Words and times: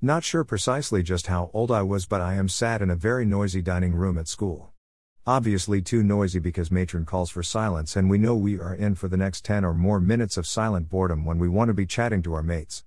Not 0.00 0.22
sure 0.22 0.44
precisely 0.44 1.02
just 1.02 1.26
how 1.26 1.50
old 1.52 1.72
I 1.72 1.82
was, 1.82 2.06
but 2.06 2.20
I 2.20 2.34
am 2.34 2.48
sat 2.48 2.82
in 2.82 2.88
a 2.88 2.94
very 2.94 3.24
noisy 3.24 3.60
dining 3.60 3.96
room 3.96 4.16
at 4.16 4.28
school. 4.28 4.70
Obviously, 5.26 5.82
too 5.82 6.04
noisy 6.04 6.38
because 6.38 6.70
matron 6.70 7.04
calls 7.04 7.30
for 7.30 7.42
silence, 7.42 7.96
and 7.96 8.08
we 8.08 8.16
know 8.16 8.36
we 8.36 8.60
are 8.60 8.76
in 8.76 8.94
for 8.94 9.08
the 9.08 9.16
next 9.16 9.44
10 9.44 9.64
or 9.64 9.74
more 9.74 9.98
minutes 9.98 10.36
of 10.36 10.46
silent 10.46 10.88
boredom 10.88 11.24
when 11.24 11.40
we 11.40 11.48
want 11.48 11.66
to 11.66 11.74
be 11.74 11.84
chatting 11.84 12.22
to 12.22 12.34
our 12.34 12.44
mates. 12.44 12.84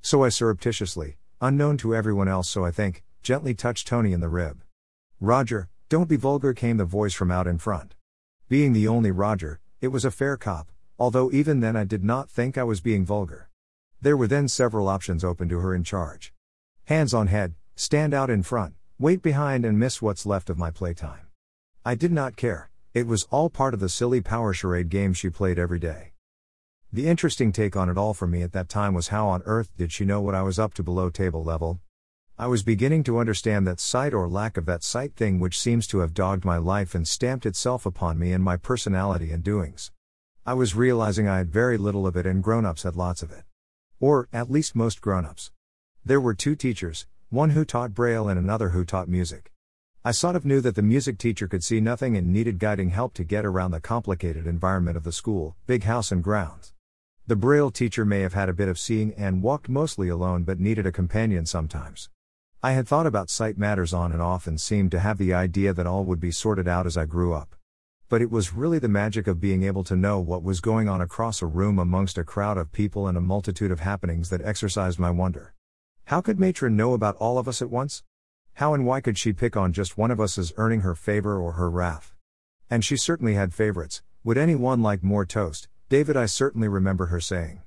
So 0.00 0.24
I 0.24 0.30
surreptitiously, 0.30 1.18
unknown 1.38 1.76
to 1.78 1.94
everyone 1.94 2.28
else, 2.28 2.48
so 2.48 2.64
I 2.64 2.70
think, 2.70 3.04
gently 3.22 3.52
touch 3.52 3.84
Tony 3.84 4.14
in 4.14 4.20
the 4.20 4.30
rib. 4.30 4.62
Roger, 5.20 5.68
don't 5.90 6.08
be 6.08 6.16
vulgar, 6.16 6.54
came 6.54 6.78
the 6.78 6.86
voice 6.86 7.12
from 7.12 7.30
out 7.30 7.46
in 7.46 7.58
front. 7.58 7.94
Being 8.48 8.72
the 8.72 8.88
only 8.88 9.10
Roger, 9.10 9.60
it 9.82 9.88
was 9.88 10.06
a 10.06 10.10
fair 10.10 10.38
cop, 10.38 10.72
although 10.98 11.30
even 11.30 11.60
then 11.60 11.76
I 11.76 11.84
did 11.84 12.02
not 12.02 12.30
think 12.30 12.56
I 12.56 12.64
was 12.64 12.80
being 12.80 13.04
vulgar. 13.04 13.50
There 14.00 14.16
were 14.16 14.26
then 14.26 14.48
several 14.48 14.88
options 14.88 15.22
open 15.22 15.50
to 15.50 15.58
her 15.58 15.74
in 15.74 15.84
charge. 15.84 16.32
Hands 16.86 17.14
on 17.14 17.28
head, 17.28 17.54
stand 17.76 18.12
out 18.12 18.28
in 18.28 18.42
front, 18.42 18.74
wait 18.98 19.22
behind, 19.22 19.64
and 19.64 19.78
miss 19.78 20.02
what's 20.02 20.26
left 20.26 20.50
of 20.50 20.58
my 20.58 20.70
playtime. 20.70 21.28
I 21.82 21.94
did 21.94 22.12
not 22.12 22.36
care, 22.36 22.68
it 22.92 23.06
was 23.06 23.26
all 23.30 23.48
part 23.48 23.72
of 23.72 23.80
the 23.80 23.88
silly 23.88 24.20
power 24.20 24.52
charade 24.52 24.90
game 24.90 25.14
she 25.14 25.30
played 25.30 25.58
every 25.58 25.78
day. 25.78 26.12
The 26.92 27.06
interesting 27.08 27.52
take 27.52 27.74
on 27.74 27.88
it 27.88 27.96
all 27.96 28.12
for 28.12 28.26
me 28.26 28.42
at 28.42 28.52
that 28.52 28.68
time 28.68 28.92
was 28.92 29.08
how 29.08 29.28
on 29.28 29.40
earth 29.46 29.70
did 29.78 29.92
she 29.92 30.04
know 30.04 30.20
what 30.20 30.34
I 30.34 30.42
was 30.42 30.58
up 30.58 30.74
to 30.74 30.82
below 30.82 31.08
table 31.08 31.42
level? 31.42 31.80
I 32.38 32.48
was 32.48 32.62
beginning 32.62 33.02
to 33.04 33.18
understand 33.18 33.66
that 33.66 33.80
sight 33.80 34.12
or 34.12 34.28
lack 34.28 34.58
of 34.58 34.66
that 34.66 34.84
sight 34.84 35.16
thing 35.16 35.40
which 35.40 35.58
seems 35.58 35.86
to 35.86 36.00
have 36.00 36.12
dogged 36.12 36.44
my 36.44 36.58
life 36.58 36.94
and 36.94 37.08
stamped 37.08 37.46
itself 37.46 37.86
upon 37.86 38.18
me 38.18 38.30
and 38.30 38.44
my 38.44 38.58
personality 38.58 39.32
and 39.32 39.42
doings. 39.42 39.90
I 40.44 40.52
was 40.52 40.74
realizing 40.74 41.28
I 41.28 41.38
had 41.38 41.50
very 41.50 41.78
little 41.78 42.06
of 42.06 42.14
it 42.14 42.26
and 42.26 42.42
grown 42.44 42.66
ups 42.66 42.82
had 42.82 42.94
lots 42.94 43.22
of 43.22 43.32
it. 43.32 43.44
Or, 44.00 44.28
at 44.34 44.50
least 44.50 44.76
most 44.76 45.00
grown 45.00 45.24
ups. 45.24 45.50
There 46.06 46.20
were 46.20 46.34
two 46.34 46.54
teachers, 46.54 47.06
one 47.30 47.50
who 47.50 47.64
taught 47.64 47.94
Braille 47.94 48.28
and 48.28 48.38
another 48.38 48.68
who 48.68 48.84
taught 48.84 49.08
music. 49.08 49.50
I 50.04 50.10
sort 50.10 50.36
of 50.36 50.44
knew 50.44 50.60
that 50.60 50.74
the 50.74 50.82
music 50.82 51.16
teacher 51.16 51.48
could 51.48 51.64
see 51.64 51.80
nothing 51.80 52.14
and 52.14 52.30
needed 52.30 52.58
guiding 52.58 52.90
help 52.90 53.14
to 53.14 53.24
get 53.24 53.46
around 53.46 53.70
the 53.70 53.80
complicated 53.80 54.46
environment 54.46 54.98
of 54.98 55.04
the 55.04 55.12
school, 55.12 55.56
big 55.66 55.84
house 55.84 56.12
and 56.12 56.22
grounds. 56.22 56.74
The 57.26 57.36
Braille 57.36 57.70
teacher 57.70 58.04
may 58.04 58.20
have 58.20 58.34
had 58.34 58.50
a 58.50 58.52
bit 58.52 58.68
of 58.68 58.78
seeing 58.78 59.14
and 59.14 59.40
walked 59.40 59.70
mostly 59.70 60.10
alone 60.10 60.42
but 60.42 60.60
needed 60.60 60.84
a 60.84 60.92
companion 60.92 61.46
sometimes. 61.46 62.10
I 62.62 62.72
had 62.72 62.86
thought 62.86 63.06
about 63.06 63.30
sight 63.30 63.56
matters 63.56 63.94
on 63.94 64.12
and 64.12 64.20
off 64.20 64.46
and 64.46 64.60
seemed 64.60 64.90
to 64.90 65.00
have 65.00 65.16
the 65.16 65.32
idea 65.32 65.72
that 65.72 65.86
all 65.86 66.04
would 66.04 66.20
be 66.20 66.30
sorted 66.30 66.68
out 66.68 66.84
as 66.84 66.98
I 66.98 67.06
grew 67.06 67.32
up. 67.32 67.56
But 68.10 68.20
it 68.20 68.30
was 68.30 68.52
really 68.52 68.78
the 68.78 68.88
magic 68.88 69.26
of 69.26 69.40
being 69.40 69.62
able 69.62 69.84
to 69.84 69.96
know 69.96 70.20
what 70.20 70.42
was 70.42 70.60
going 70.60 70.86
on 70.86 71.00
across 71.00 71.40
a 71.40 71.46
room 71.46 71.78
amongst 71.78 72.18
a 72.18 72.24
crowd 72.24 72.58
of 72.58 72.72
people 72.72 73.08
and 73.08 73.16
a 73.16 73.22
multitude 73.22 73.70
of 73.70 73.80
happenings 73.80 74.28
that 74.28 74.44
exercised 74.44 74.98
my 74.98 75.10
wonder. 75.10 75.54
How 76.08 76.20
could 76.20 76.38
Matron 76.38 76.76
know 76.76 76.92
about 76.92 77.16
all 77.16 77.38
of 77.38 77.48
us 77.48 77.62
at 77.62 77.70
once? 77.70 78.02
How 78.54 78.74
and 78.74 78.84
why 78.84 79.00
could 79.00 79.16
she 79.16 79.32
pick 79.32 79.56
on 79.56 79.72
just 79.72 79.96
one 79.96 80.10
of 80.10 80.20
us 80.20 80.36
as 80.36 80.52
earning 80.58 80.80
her 80.80 80.94
favor 80.94 81.38
or 81.38 81.52
her 81.52 81.70
wrath? 81.70 82.14
And 82.68 82.84
she 82.84 82.98
certainly 82.98 83.34
had 83.34 83.54
favorites. 83.54 84.02
Would 84.22 84.36
anyone 84.36 84.82
like 84.82 85.02
more 85.02 85.24
toast? 85.24 85.68
David, 85.88 86.14
I 86.14 86.26
certainly 86.26 86.68
remember 86.68 87.06
her 87.06 87.20
saying. 87.20 87.60